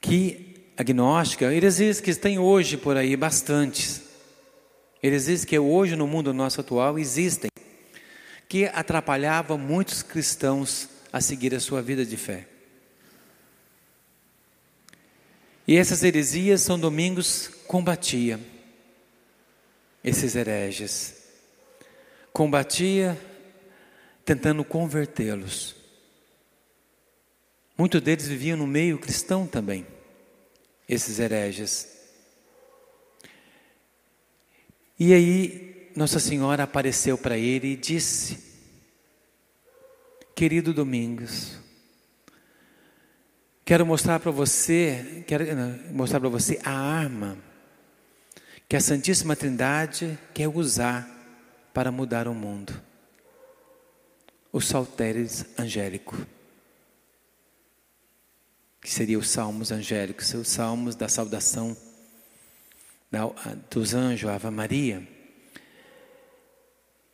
que 0.00 0.51
agnóstica, 0.76 1.52
heresias 1.52 2.00
que 2.00 2.14
tem 2.14 2.38
hoje 2.38 2.76
por 2.76 2.96
aí 2.96 3.16
bastantes. 3.16 4.02
Heresias 5.02 5.44
que 5.44 5.58
hoje 5.58 5.96
no 5.96 6.06
mundo 6.06 6.32
nosso 6.32 6.60
atual 6.60 6.98
existem, 6.98 7.50
que 8.48 8.66
atrapalhavam 8.66 9.58
muitos 9.58 10.02
cristãos 10.02 10.88
a 11.12 11.20
seguir 11.20 11.54
a 11.54 11.60
sua 11.60 11.82
vida 11.82 12.04
de 12.04 12.16
fé. 12.16 12.46
E 15.66 15.76
essas 15.76 16.02
heresias 16.02 16.60
São 16.60 16.78
Domingos 16.78 17.48
combatia 17.66 18.38
esses 20.02 20.34
hereges. 20.34 21.22
Combatia 22.32 23.18
tentando 24.24 24.64
convertê-los. 24.64 25.76
Muitos 27.76 28.00
deles 28.00 28.26
viviam 28.26 28.56
no 28.56 28.66
meio 28.66 28.98
cristão 28.98 29.46
também, 29.46 29.86
esses 30.88 31.18
hereges. 31.18 31.88
E 34.98 35.12
aí 35.12 35.90
Nossa 35.96 36.20
Senhora 36.20 36.62
apareceu 36.62 37.16
para 37.18 37.36
ele 37.36 37.72
e 37.72 37.76
disse: 37.76 38.38
Querido 40.34 40.72
Domingos, 40.72 41.58
quero 43.64 43.84
mostrar 43.84 44.20
para 44.20 44.30
você, 44.30 45.24
quero 45.26 45.44
mostrar 45.92 46.20
para 46.20 46.28
você 46.28 46.58
a 46.64 46.72
arma 46.72 47.38
que 48.68 48.76
a 48.76 48.80
Santíssima 48.80 49.36
Trindade 49.36 50.18
quer 50.32 50.48
usar 50.48 51.08
para 51.74 51.90
mudar 51.92 52.26
o 52.26 52.34
mundo. 52.34 52.72
O 54.50 54.60
saltério 54.60 55.26
angélico 55.58 56.16
que 58.82 58.90
seria 58.90 59.16
os 59.16 59.30
salmos 59.30 59.70
angélicos, 59.70 60.34
os 60.34 60.48
salmos 60.48 60.96
da 60.96 61.08
saudação 61.08 61.76
dos 63.70 63.94
anjos, 63.94 64.28
Ave 64.28 64.50
Maria. 64.50 65.06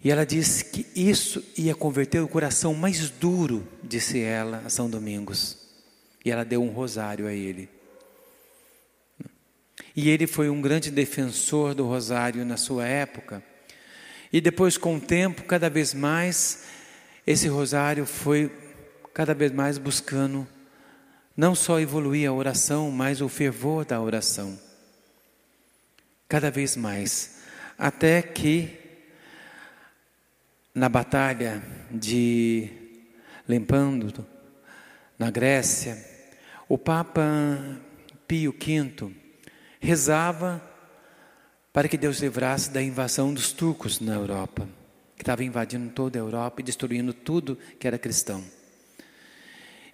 E 0.03 0.11
ela 0.11 0.25
disse 0.25 0.65
que 0.65 0.87
isso 0.99 1.45
ia 1.59 1.75
converter 1.75 2.21
o 2.21 2.29
coração 2.29 2.73
mais 2.73 3.11
duro, 3.11 3.69
disse 3.83 4.19
ela, 4.19 4.63
a 4.65 4.71
São 4.71 4.89
Domingos. 4.89 5.59
E 6.25 6.31
ela 6.31 6.45
deu 6.45 6.63
um 6.63 6.71
rosário 6.71 7.27
a 7.27 7.35
ele. 7.35 7.69
E 9.95 10.09
ele 10.09 10.27
foi 10.27 10.49
um 10.49 10.63
grande 10.63 10.91
defensor 10.91 11.75
do 11.75 11.87
rosário 11.87 12.47
na 12.47 12.57
sua 12.57 12.87
época. 12.87 13.43
E 14.33 14.41
depois, 14.41 14.79
com 14.79 14.97
o 14.97 15.01
tempo, 15.01 15.43
cada 15.45 15.69
vez 15.69 15.93
mais, 15.93 16.65
esse 17.27 17.49
rosário 17.49 18.07
foi 18.07 18.51
cada 19.13 19.35
vez 19.35 19.53
mais 19.53 19.77
buscando 19.77 20.47
não 21.38 21.54
só 21.54 21.78
evoluir 21.78 22.28
a 22.28 22.33
oração, 22.33 22.90
mas 22.90 23.21
o 23.21 23.28
fervor 23.28 23.85
da 23.85 24.00
oração. 24.00 24.59
Cada 26.28 26.50
vez 26.50 26.76
mais. 26.76 27.38
Até 27.78 28.21
que, 28.21 28.76
na 30.75 30.88
batalha 30.88 31.62
de 31.92 32.68
Lempando, 33.47 34.26
na 35.16 35.30
Grécia, 35.30 36.04
o 36.68 36.76
Papa 36.76 37.23
Pio 38.26 38.52
V 38.52 39.12
rezava 39.78 40.61
para 41.73 41.87
que 41.87 41.97
Deus 41.97 42.18
livrasse 42.18 42.73
da 42.73 42.83
invasão 42.83 43.33
dos 43.33 43.52
turcos 43.52 44.00
na 44.00 44.14
Europa, 44.14 44.68
que 45.14 45.23
estava 45.23 45.45
invadindo 45.45 45.89
toda 45.91 46.19
a 46.19 46.21
Europa 46.21 46.60
e 46.60 46.65
destruindo 46.65 47.15
tudo 47.15 47.56
que 47.78 47.86
era 47.86 47.97
cristão. 47.97 48.57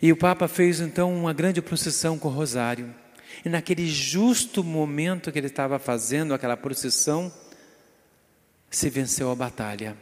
E 0.04 0.12
o 0.12 0.16
Papa 0.18 0.46
fez 0.46 0.80
então 0.80 1.16
uma 1.16 1.32
grande 1.32 1.62
procissão 1.62 2.18
com 2.18 2.28
o 2.28 2.30
rosário. 2.30 2.94
E 3.42 3.48
naquele 3.48 3.88
justo 3.88 4.62
momento 4.62 5.32
que 5.32 5.38
ele 5.38 5.46
estava 5.46 5.78
fazendo 5.78 6.34
aquela 6.34 6.58
procissão, 6.58 7.32
se 8.68 8.90
venceu 8.90 9.30
a 9.30 9.34
batalha 9.34 9.96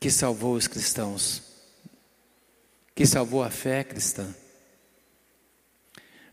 que 0.00 0.10
salvou 0.10 0.54
os 0.54 0.66
cristãos, 0.66 1.42
que 2.94 3.04
salvou 3.04 3.44
a 3.44 3.50
fé 3.50 3.84
cristã. 3.84 4.34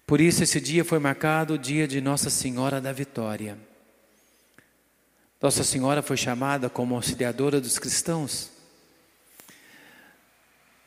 Por 0.07 0.21
isso, 0.21 0.41
esse 0.41 0.61
dia 0.61 0.85
foi 0.85 0.99
marcado 0.99 1.55
o 1.55 1.59
dia 1.59 1.85
de 1.85 1.99
Nossa 1.99 2.29
Senhora 2.29 2.79
da 2.79 2.93
Vitória. 2.93 3.57
Nossa 5.41 5.65
Senhora 5.65 6.01
foi 6.01 6.15
chamada 6.15 6.69
como 6.69 6.95
auxiliadora 6.95 7.59
dos 7.59 7.77
cristãos. 7.77 8.52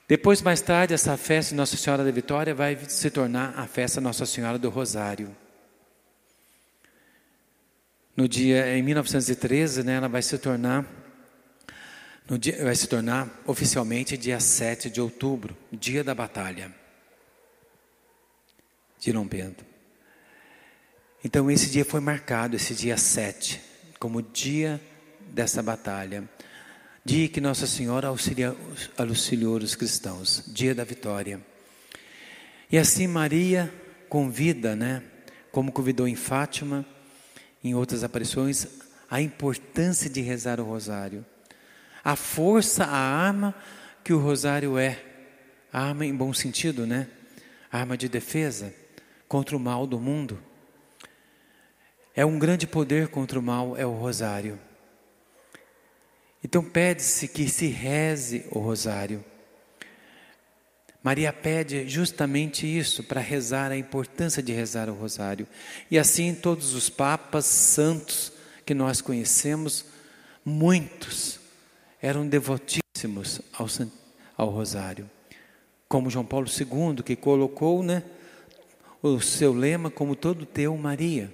Depois, 0.08 0.40
mais 0.40 0.60
tarde, 0.60 0.94
essa 0.94 1.16
festa 1.16 1.50
de 1.50 1.56
Nossa 1.56 1.76
Senhora 1.76 2.04
da 2.04 2.10
Vitória 2.12 2.54
vai 2.54 2.78
se 2.88 3.10
tornar 3.10 3.58
a 3.58 3.66
festa 3.66 4.00
Nossa 4.00 4.24
Senhora 4.24 4.56
do 4.56 4.70
Rosário. 4.70 5.36
No 8.16 8.28
dia, 8.28 8.76
em 8.76 8.82
1913, 8.82 9.82
né, 9.82 9.94
ela 9.94 10.08
vai 10.08 10.22
se 10.22 10.38
tornar, 10.38 10.86
dia, 12.38 12.64
vai 12.64 12.76
se 12.76 12.86
tornar 12.86 13.28
oficialmente 13.44 14.16
dia 14.16 14.38
7 14.38 14.88
de 14.88 15.00
outubro, 15.00 15.56
dia 15.72 16.04
da 16.04 16.14
batalha 16.14 16.72
de 19.00 19.12
Dom. 19.12 19.28
Então, 21.24 21.50
esse 21.50 21.68
dia 21.68 21.84
foi 21.84 22.00
marcado, 22.00 22.54
esse 22.54 22.74
dia 22.74 22.96
7, 22.96 23.60
como 23.98 24.22
dia 24.22 24.80
dessa 25.32 25.62
batalha. 25.62 26.28
Dia 27.06 27.28
que 27.28 27.40
Nossa 27.40 27.68
Senhora 27.68 28.08
auxilia, 28.08 28.52
auxiliou 28.98 29.58
os 29.58 29.76
cristãos, 29.76 30.42
dia 30.48 30.74
da 30.74 30.82
vitória. 30.82 31.40
E 32.68 32.76
assim 32.76 33.06
Maria 33.06 33.72
convida, 34.08 34.74
né, 34.74 35.04
como 35.52 35.70
convidou 35.70 36.08
em 36.08 36.16
Fátima, 36.16 36.84
em 37.62 37.76
outras 37.76 38.02
aparições, 38.02 38.66
a 39.08 39.22
importância 39.22 40.10
de 40.10 40.20
rezar 40.20 40.58
o 40.58 40.64
rosário. 40.64 41.24
A 42.02 42.16
força, 42.16 42.82
a 42.82 42.98
arma 42.98 43.54
que 44.02 44.12
o 44.12 44.18
rosário 44.18 44.76
é. 44.76 45.00
A 45.72 45.82
arma 45.82 46.04
em 46.04 46.12
bom 46.12 46.34
sentido, 46.34 46.88
né? 46.88 47.06
A 47.70 47.78
arma 47.78 47.96
de 47.96 48.08
defesa 48.08 48.74
contra 49.28 49.56
o 49.56 49.60
mal 49.60 49.86
do 49.86 50.00
mundo. 50.00 50.42
É 52.16 52.26
um 52.26 52.36
grande 52.36 52.66
poder 52.66 53.06
contra 53.06 53.38
o 53.38 53.42
mal, 53.42 53.76
é 53.76 53.86
o 53.86 53.92
rosário. 53.92 54.58
Então 56.46 56.62
pede-se 56.62 57.26
que 57.26 57.48
se 57.48 57.66
reze 57.66 58.44
o 58.52 58.61
rosário. 58.61 59.24
Maria 61.02 61.32
pede 61.32 61.88
justamente 61.88 62.64
isso, 62.64 63.02
para 63.02 63.20
rezar, 63.20 63.72
a 63.72 63.76
importância 63.76 64.40
de 64.40 64.52
rezar 64.52 64.88
o 64.88 64.94
rosário. 64.94 65.44
E 65.90 65.98
assim 65.98 66.32
todos 66.37 66.72
os 66.72 66.88
papas 66.88 67.46
santos 67.46 68.32
que 68.64 68.74
nós 68.74 69.00
conhecemos, 69.00 69.87
muitos 70.44 71.40
eram 72.00 72.24
devotíssimos 72.24 73.40
ao, 73.52 73.66
ao 74.37 74.48
rosário. 74.48 75.11
Como 75.88 76.11
João 76.11 76.24
Paulo 76.24 76.46
II, 76.46 77.02
que 77.02 77.16
colocou 77.16 77.82
né, 77.82 78.04
o 79.02 79.20
seu 79.20 79.52
lema 79.52 79.90
como 79.90 80.14
todo 80.14 80.46
teu, 80.46 80.76
Maria. 80.76 81.28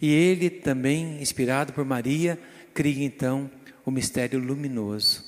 E 0.00 0.12
ele 0.12 0.48
também, 0.48 1.20
inspirado 1.20 1.72
por 1.72 1.84
Maria, 1.84 2.38
cria 2.78 3.04
então 3.04 3.50
o 3.84 3.90
mistério 3.90 4.38
luminoso. 4.38 5.24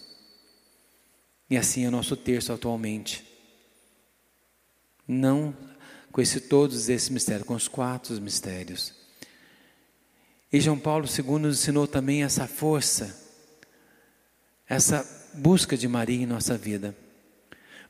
E 1.50 1.56
assim 1.56 1.84
é 1.84 1.88
o 1.88 1.90
nosso 1.90 2.16
terço 2.16 2.52
atualmente. 2.52 3.24
Não 5.08 5.52
com 6.12 6.22
todos 6.48 6.88
esses 6.88 7.08
mistérios, 7.08 7.44
com 7.44 7.54
os 7.54 7.66
quatro 7.66 8.14
mistérios. 8.20 8.94
E 10.52 10.60
João 10.60 10.78
Paulo 10.78 11.06
II 11.06 11.40
nos 11.40 11.58
ensinou 11.58 11.88
também 11.88 12.22
essa 12.22 12.46
força, 12.46 13.20
essa 14.68 15.04
busca 15.34 15.76
de 15.76 15.88
Maria 15.88 16.22
em 16.22 16.26
nossa 16.26 16.56
vida. 16.56 16.94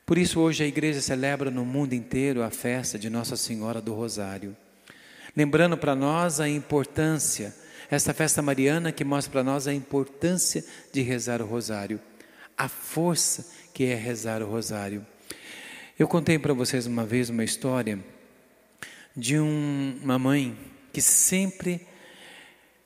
Por 0.07 0.17
isso, 0.17 0.39
hoje 0.39 0.63
a 0.63 0.67
igreja 0.67 1.01
celebra 1.01 1.51
no 1.51 1.63
mundo 1.63 1.93
inteiro 1.93 2.41
a 2.41 2.49
festa 2.49 2.97
de 2.97 3.11
Nossa 3.11 3.37
Senhora 3.37 3.79
do 3.79 3.93
Rosário, 3.93 4.57
lembrando 5.37 5.77
para 5.77 5.95
nós 5.95 6.39
a 6.39 6.49
importância 6.49 7.60
esta 7.91 8.13
festa 8.13 8.41
mariana 8.41 8.91
que 8.93 9.03
mostra 9.03 9.31
para 9.31 9.43
nós 9.43 9.67
a 9.67 9.73
importância 9.73 10.63
de 10.93 11.01
rezar 11.01 11.41
o 11.41 11.45
rosário, 11.45 11.99
a 12.57 12.69
força 12.69 13.45
que 13.73 13.83
é 13.83 13.95
rezar 13.95 14.41
o 14.41 14.49
rosário. 14.49 15.05
Eu 15.99 16.07
contei 16.07 16.39
para 16.39 16.53
vocês 16.53 16.87
uma 16.87 17.05
vez 17.05 17.29
uma 17.29 17.43
história 17.43 17.99
de 19.15 19.37
um, 19.37 19.99
uma 20.01 20.17
mãe 20.17 20.57
que 20.93 21.01
sempre 21.01 21.85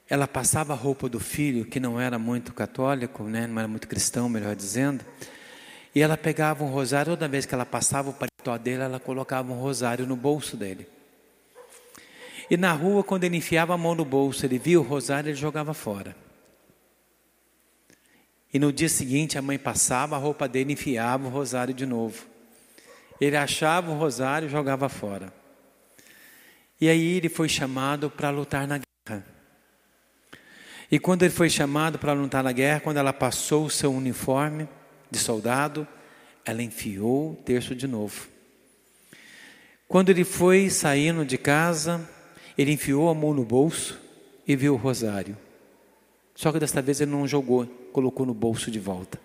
ela 0.10 0.28
passava 0.28 0.74
a 0.74 0.76
roupa 0.76 1.08
do 1.08 1.20
filho, 1.20 1.66
que 1.66 1.80
não 1.80 2.02
era 2.02 2.18
muito 2.18 2.52
católico, 2.52 3.24
né, 3.24 3.46
não 3.46 3.60
era 3.60 3.68
muito 3.68 3.88
cristão, 3.88 4.28
melhor 4.28 4.56
dizendo, 4.56 5.06
e 5.94 6.02
ela 6.02 6.18
pegava 6.18 6.64
um 6.64 6.70
rosário, 6.70 7.14
toda 7.14 7.28
vez 7.28 7.46
que 7.46 7.54
ela 7.54 7.66
passava 7.66 8.10
o 8.10 8.14
paletó 8.14 8.58
dele, 8.58 8.82
ela 8.84 9.00
colocava 9.00 9.52
um 9.52 9.60
rosário 9.60 10.06
no 10.06 10.16
bolso 10.16 10.58
dele. 10.58 10.95
E 12.50 12.58
na 12.58 12.72
rua, 12.72 13.04
quando 13.04 13.24
ele 13.24 13.38
enfiava 13.38 13.74
a 13.74 13.78
mão 13.78 13.96
no 13.96 14.06
bolso, 14.06 14.46
ele 14.46 14.58
via 14.58 14.80
o 14.80 14.84
rosário, 14.84 15.30
ele 15.30 15.38
jogava 15.38 15.74
fora. 15.74 16.16
E 18.54 18.60
no 18.60 18.72
dia 18.72 18.88
seguinte, 18.88 19.38
a 19.38 19.42
mãe 19.42 19.58
passava 19.58 20.16
a 20.16 20.20
roupa 20.20 20.48
dele 20.48 20.72
e 20.72 20.74
enfiava 20.74 21.28
o 21.28 21.30
rosário 21.30 21.74
de 21.74 21.86
novo. 21.86 22.26
Ele 23.20 23.36
achava 23.36 23.92
o 23.92 23.98
rosário 23.98 24.48
e 24.48 24.52
jogava 24.52 24.88
fora. 24.88 25.34
E 26.80 26.88
aí 26.88 27.18
ele 27.18 27.30
foi 27.30 27.50
chamado 27.50 28.10
para 28.10 28.30
lutar 28.30 28.68
na 28.68 28.80
guerra. 28.80 29.26
E 30.92 31.00
quando 31.00 31.24
ele 31.24 31.34
foi 31.34 31.50
chamado 31.50 31.98
para 31.98 32.14
lutar 32.14 32.44
na 32.44 32.52
guerra, 32.52 32.80
quando 32.80 32.98
ela 32.98 33.12
passou 33.12 33.66
o 33.66 33.70
seu 33.70 33.92
uniforme 33.92 34.70
de 35.10 35.18
soldado, 35.18 35.88
ela 36.46 36.62
enfiou 36.62 37.32
o 37.32 37.36
terço 37.36 37.74
de 37.74 37.88
novo. 37.88 38.28
Quando 39.88 40.10
ele 40.10 40.24
foi 40.24 40.70
saindo 40.70 41.26
de 41.26 41.38
casa, 41.38 42.08
ele 42.58 42.72
enfiou 42.72 43.10
a 43.10 43.14
mão 43.14 43.34
no 43.34 43.44
bolso 43.44 44.00
e 44.48 44.56
viu 44.56 44.74
o 44.74 44.78
rosário. 44.78 45.38
Só 46.36 46.52
que 46.52 46.60
desta 46.60 46.82
vez 46.82 47.00
ele 47.00 47.12
não 47.12 47.28
jogou, 47.28 47.66
colocou 47.92 48.26
no 48.26 48.34
bolso 48.34 48.70
de 48.70 48.80
volta. 48.80 49.20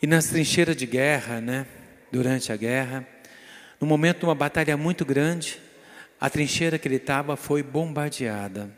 E 0.00 0.06
nas 0.06 0.28
trincheiras 0.28 0.76
de 0.76 0.86
guerra, 0.86 1.40
né, 1.40 1.66
durante 2.12 2.52
a 2.52 2.56
guerra, 2.56 3.06
no 3.80 3.86
momento 3.86 4.20
de 4.20 4.24
uma 4.24 4.34
batalha 4.34 4.76
muito 4.76 5.04
grande, 5.04 5.60
a 6.20 6.30
trincheira 6.30 6.78
que 6.78 6.88
ele 6.88 6.96
estava 6.96 7.36
foi 7.36 7.62
bombardeada 7.62 8.70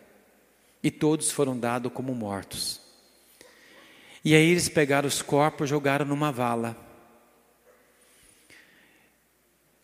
e 0.83 0.91
todos 0.91 1.31
foram 1.31 1.59
dados 1.59 1.93
como 1.93 2.15
mortos. 2.15 2.81
E 4.25 4.35
aí 4.35 4.51
eles 4.51 4.69
pegaram 4.69 5.07
os 5.07 5.23
corpos 5.23 5.69
e 5.69 5.71
jogaram 5.71 6.05
numa 6.05 6.33
vala. 6.33 6.77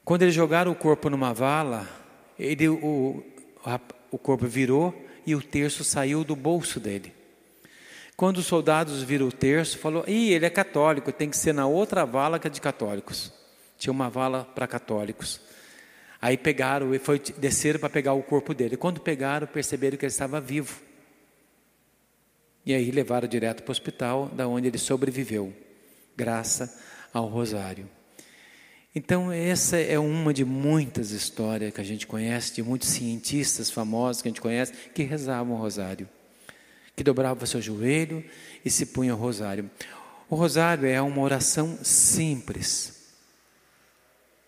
Quando 0.05 0.23
eles 0.23 0.35
jogaram 0.35 0.71
o 0.71 0.75
corpo 0.75 1.09
numa 1.09 1.33
vala, 1.33 1.89
ele, 2.39 2.69
o, 2.69 3.25
o 4.11 4.19
corpo 4.19 4.47
virou 4.47 4.95
e 5.27 5.35
o 5.35 5.41
terço 5.41 5.83
saiu 5.83 6.23
do 6.23 6.37
bolso 6.37 6.79
dele. 6.79 7.13
Quando 8.17 8.39
os 8.39 8.47
soldados 8.47 9.03
viram 9.03 9.27
o 9.27 9.33
terço, 9.33 9.79
falou: 9.79 10.05
Ih, 10.07 10.33
ele 10.33 10.45
é 10.45 10.51
católico, 10.51 11.11
tem 11.11 11.31
que 11.31 11.37
ser 11.37 11.55
na 11.55 11.67
outra 11.67 12.05
vala 12.05 12.39
que 12.39 12.47
é 12.47 12.51
de 12.51 12.61
católicos. 12.61 13.33
Tinha 13.79 13.93
uma 13.93 14.11
vala 14.11 14.45
para 14.45 14.67
católicos. 14.67 15.41
Aí 16.21 16.37
pegaram 16.37 16.95
e 16.95 16.99
foi, 16.99 17.19
desceram 17.19 17.81
para 17.81 17.89
pegar 17.89 18.13
o 18.13 18.23
corpo 18.23 18.55
dele. 18.55 18.77
Quando 18.77 19.01
pegaram, 19.01 19.47
perceberam 19.47 19.97
que 19.97 20.05
ele 20.05 20.13
estava 20.13 20.41
vivo. 20.41 20.81
E 22.65 22.75
aí 22.75 22.91
levaram 22.91 23.27
direto 23.27 23.63
para 23.63 23.71
o 23.71 23.73
hospital, 23.73 24.29
da 24.29 24.47
onde 24.49 24.69
ele 24.69 24.79
sobreviveu, 24.79 25.53
graças 26.17 26.79
ao 27.13 27.27
rosário. 27.27 27.89
Então, 28.97 29.33
essa 29.33 29.77
é 29.77 29.99
uma 29.99 30.33
de 30.33 30.45
muitas 30.45 31.11
histórias 31.11 31.75
que 31.75 31.81
a 31.81 31.85
gente 31.85 32.07
conhece, 32.07 32.55
de 32.55 32.63
muitos 32.63 32.91
cientistas 32.91 33.69
famosos 33.69 34.23
que 34.23 34.29
a 34.29 34.31
gente 34.31 34.41
conhece, 34.41 34.73
que 34.95 35.03
rezavam 35.03 35.57
o 35.57 35.59
rosário, 35.59 36.09
que 36.95 37.03
dobravam 37.03 37.45
seu 37.45 37.61
joelho 37.61 38.25
e 38.65 38.71
se 38.71 38.87
punham 38.87 39.17
o 39.19 39.21
rosário. 39.21 39.69
O 40.31 40.37
rosário 40.37 40.87
é 40.87 41.03
uma 41.03 41.21
oração 41.23 41.77
simples, 41.83 43.11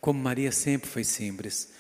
como 0.01 0.23
Maria 0.23 0.53
sempre 0.53 0.89
foi 0.89 1.03
simples. 1.03 1.73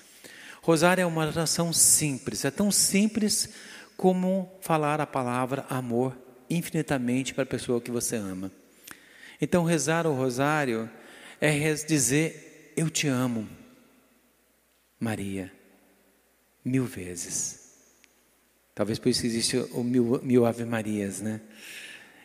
Rosário 0.60 1.02
é 1.02 1.06
uma 1.06 1.24
oração 1.24 1.72
simples, 1.72 2.44
é 2.44 2.50
tão 2.50 2.72
simples 2.72 3.48
como 3.96 4.52
falar 4.60 5.00
a 5.00 5.06
palavra 5.06 5.64
amor 5.70 6.18
infinitamente 6.50 7.32
para 7.32 7.44
a 7.44 7.46
pessoa 7.46 7.80
que 7.80 7.92
você 7.92 8.16
ama. 8.16 8.50
Então, 9.40 9.62
rezar 9.62 10.04
o 10.04 10.14
rosário 10.14 10.90
é 11.40 11.72
dizer 11.74 12.45
eu 12.76 12.90
te 12.90 13.08
amo, 13.08 13.48
Maria, 15.00 15.50
mil 16.64 16.84
vezes. 16.84 17.66
Talvez 18.74 18.98
por 18.98 19.08
isso 19.08 19.24
existe 19.24 19.56
o 19.56 19.82
mil, 19.82 20.20
mil 20.22 20.44
Ave 20.44 20.64
Marias, 20.64 21.22
né? 21.22 21.40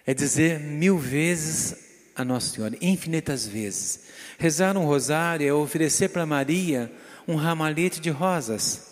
É 0.05 0.13
dizer 0.13 0.59
mil 0.59 0.97
vezes 0.97 2.11
a 2.13 2.25
Nossa 2.25 2.53
Senhora, 2.53 2.75
infinitas 2.81 3.47
vezes. 3.47 4.07
Rezar 4.37 4.75
um 4.75 4.85
rosário 4.85 5.47
é 5.47 5.53
oferecer 5.53 6.09
para 6.09 6.25
Maria 6.25 6.91
um 7.25 7.35
ramalhete 7.35 8.01
de 8.01 8.09
rosas. 8.09 8.89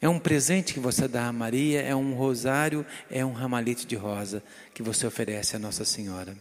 É 0.00 0.08
um 0.08 0.18
presente 0.18 0.72
que 0.72 0.80
você 0.80 1.06
dá 1.06 1.26
a 1.26 1.32
Maria, 1.32 1.82
é 1.82 1.94
um 1.94 2.14
rosário, 2.14 2.86
é 3.10 3.24
um 3.24 3.32
ramalhete 3.32 3.86
de 3.86 3.94
rosa 3.94 4.42
que 4.72 4.82
você 4.82 5.06
oferece 5.06 5.54
a 5.54 5.58
Nossa 5.58 5.84
Senhora. 5.84 6.34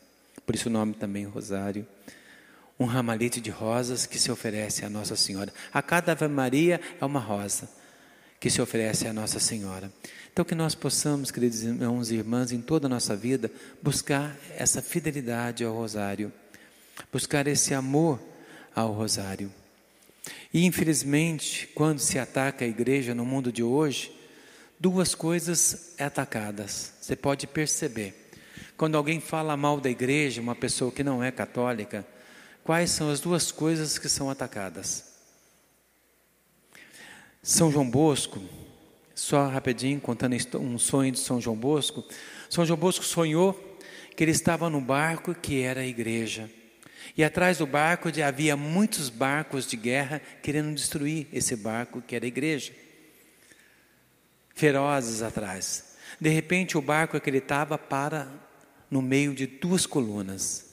Por 0.45 0.55
isso 0.55 0.69
o 0.69 0.71
nome 0.71 0.93
também 0.93 1.25
rosário 1.25 1.85
um 2.81 2.85
ramalhete 2.85 3.39
de 3.39 3.51
rosas 3.51 4.07
que 4.07 4.17
se 4.17 4.31
oferece 4.31 4.83
à 4.83 4.89
Nossa 4.89 5.15
Senhora. 5.15 5.53
A 5.71 5.83
cada 5.83 6.13
Ave 6.13 6.27
Maria 6.27 6.81
é 6.99 7.05
uma 7.05 7.19
rosa 7.19 7.69
que 8.39 8.49
se 8.49 8.59
oferece 8.59 9.07
à 9.07 9.13
Nossa 9.13 9.39
Senhora. 9.39 9.93
Então, 10.33 10.43
que 10.43 10.55
nós 10.55 10.73
possamos, 10.73 11.29
queridos 11.29 11.61
irmãos 11.61 12.09
e 12.09 12.15
irmãs, 12.15 12.51
em 12.51 12.59
toda 12.59 12.87
a 12.87 12.89
nossa 12.89 13.15
vida, 13.15 13.51
buscar 13.83 14.35
essa 14.57 14.81
fidelidade 14.81 15.63
ao 15.63 15.75
Rosário, 15.75 16.33
buscar 17.13 17.45
esse 17.45 17.71
amor 17.75 18.19
ao 18.75 18.91
Rosário. 18.91 19.53
E, 20.51 20.65
infelizmente, 20.65 21.67
quando 21.75 21.99
se 21.99 22.17
ataca 22.17 22.65
a 22.65 22.67
igreja 22.67 23.13
no 23.13 23.23
mundo 23.23 23.51
de 23.51 23.61
hoje, 23.61 24.11
duas 24.79 25.13
coisas 25.13 25.93
é 25.99 26.05
atacadas. 26.05 26.93
Você 26.99 27.15
pode 27.15 27.45
perceber. 27.45 28.31
Quando 28.75 28.97
alguém 28.97 29.19
fala 29.19 29.55
mal 29.55 29.79
da 29.79 29.89
igreja, 29.89 30.41
uma 30.41 30.55
pessoa 30.55 30.91
que 30.91 31.03
não 31.03 31.23
é 31.23 31.29
católica, 31.29 32.03
quais 32.63 32.91
são 32.91 33.09
as 33.09 33.19
duas 33.19 33.51
coisas 33.51 33.97
que 33.97 34.09
são 34.09 34.29
atacadas. 34.29 35.05
São 37.43 37.71
João 37.71 37.89
Bosco, 37.89 38.41
só 39.15 39.47
rapidinho 39.47 39.99
contando 39.99 40.35
um 40.59 40.77
sonho 40.77 41.11
de 41.11 41.19
São 41.19 41.41
João 41.41 41.55
Bosco. 41.55 42.03
São 42.49 42.65
João 42.65 42.77
Bosco 42.77 43.03
sonhou 43.03 43.79
que 44.15 44.23
ele 44.23 44.31
estava 44.31 44.69
no 44.69 44.79
barco 44.79 45.33
que 45.33 45.61
era 45.61 45.81
a 45.81 45.87
igreja. 45.87 46.49
E 47.17 47.23
atrás 47.23 47.57
do 47.57 47.65
barco 47.65 48.09
havia 48.25 48.55
muitos 48.55 49.09
barcos 49.09 49.65
de 49.65 49.75
guerra 49.75 50.21
querendo 50.41 50.73
destruir 50.73 51.27
esse 51.33 51.55
barco 51.55 52.01
que 52.01 52.15
era 52.15 52.25
a 52.25 52.27
igreja. 52.27 52.73
Ferozes 54.53 55.21
atrás. 55.21 55.95
De 56.19 56.29
repente, 56.29 56.77
o 56.77 56.81
barco 56.81 57.19
que 57.19 57.29
ele 57.29 57.39
estava 57.39 57.77
para 57.77 58.31
no 58.89 59.01
meio 59.01 59.33
de 59.33 59.47
duas 59.47 59.85
colunas. 59.85 60.70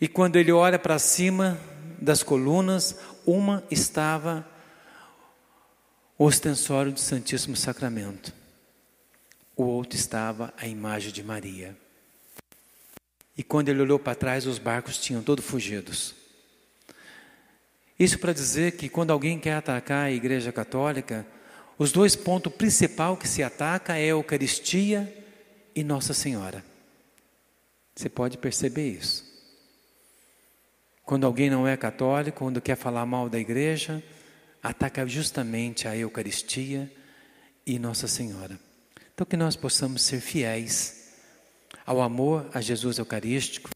E 0.00 0.06
quando 0.08 0.36
ele 0.36 0.52
olha 0.52 0.78
para 0.78 0.98
cima 0.98 1.58
das 2.00 2.22
colunas, 2.22 2.96
uma 3.24 3.64
estava 3.70 4.46
o 6.18 6.24
ostensório 6.24 6.92
do 6.92 7.00
Santíssimo 7.00 7.56
Sacramento. 7.56 8.32
O 9.54 9.64
outro 9.64 9.98
estava 9.98 10.52
a 10.56 10.66
imagem 10.66 11.12
de 11.12 11.22
Maria. 11.22 11.76
E 13.36 13.42
quando 13.42 13.68
ele 13.68 13.82
olhou 13.82 13.98
para 13.98 14.14
trás, 14.14 14.46
os 14.46 14.58
barcos 14.58 14.98
tinham 14.98 15.22
todos 15.22 15.44
fugidos. 15.44 16.14
Isso 17.98 18.18
para 18.18 18.32
dizer 18.32 18.72
que 18.72 18.88
quando 18.88 19.10
alguém 19.10 19.38
quer 19.38 19.54
atacar 19.54 20.06
a 20.06 20.12
Igreja 20.12 20.52
Católica, 20.52 21.26
os 21.78 21.92
dois 21.92 22.16
pontos 22.16 22.52
principais 22.52 23.18
que 23.18 23.28
se 23.28 23.42
ataca 23.42 23.96
é 23.96 24.04
a 24.04 24.06
Eucaristia 24.08 25.12
e 25.74 25.84
Nossa 25.84 26.14
Senhora. 26.14 26.64
Você 27.94 28.08
pode 28.08 28.38
perceber 28.38 28.90
isso. 28.90 29.25
Quando 31.06 31.24
alguém 31.24 31.48
não 31.48 31.68
é 31.68 31.76
católico, 31.76 32.40
quando 32.40 32.60
quer 32.60 32.76
falar 32.76 33.06
mal 33.06 33.30
da 33.30 33.38
igreja, 33.38 34.02
ataca 34.60 35.06
justamente 35.06 35.86
a 35.86 35.96
Eucaristia 35.96 36.92
e 37.64 37.78
Nossa 37.78 38.08
Senhora. 38.08 38.58
Então, 39.14 39.24
que 39.24 39.36
nós 39.36 39.54
possamos 39.54 40.02
ser 40.02 40.20
fiéis 40.20 41.12
ao 41.86 42.02
amor 42.02 42.50
a 42.52 42.60
Jesus 42.60 42.98
Eucarístico, 42.98 43.70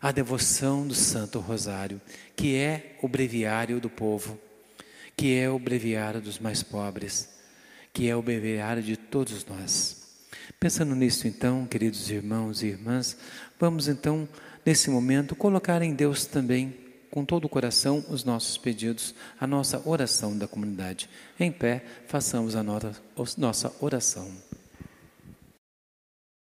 à 0.00 0.12
devoção 0.12 0.86
do 0.86 0.94
Santo 0.94 1.40
Rosário, 1.40 2.00
que 2.36 2.56
é 2.56 2.96
o 3.02 3.08
breviário 3.08 3.80
do 3.80 3.90
povo, 3.90 4.38
que 5.16 5.36
é 5.36 5.50
o 5.50 5.58
breviário 5.58 6.20
dos 6.20 6.38
mais 6.38 6.62
pobres, 6.62 7.28
que 7.92 8.08
é 8.08 8.14
o 8.14 8.22
breviário 8.22 8.80
de 8.80 8.96
todos 8.96 9.44
nós. 9.44 10.00
Pensando 10.60 10.94
nisso, 10.94 11.26
então, 11.26 11.66
queridos 11.66 12.08
irmãos 12.10 12.62
e 12.62 12.66
irmãs, 12.66 13.16
vamos 13.58 13.88
então 13.88 14.28
nesse 14.64 14.90
momento, 14.90 15.34
colocar 15.34 15.82
em 15.82 15.94
Deus 15.94 16.26
também, 16.26 16.74
com 17.10 17.24
todo 17.24 17.44
o 17.46 17.48
coração, 17.48 18.04
os 18.08 18.24
nossos 18.24 18.56
pedidos, 18.56 19.14
a 19.38 19.46
nossa 19.46 19.82
oração 19.88 20.36
da 20.36 20.46
comunidade. 20.46 21.08
Em 21.38 21.50
pé, 21.50 21.84
façamos 22.06 22.54
a 22.54 22.62
nossa 22.62 23.72
oração. 23.80 24.30